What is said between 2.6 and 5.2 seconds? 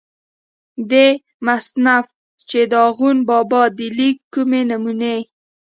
دَاخون بابا دَليک کومې نمونې